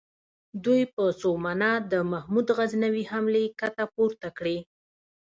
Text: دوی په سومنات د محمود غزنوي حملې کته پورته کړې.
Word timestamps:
دوی 0.65 0.81
په 0.95 1.03
سومنات 1.21 1.81
د 1.93 1.95
محمود 2.11 2.47
غزنوي 2.57 3.03
حملې 3.11 3.45
کته 3.59 3.85
پورته 3.93 4.27
کړې. 4.37 4.57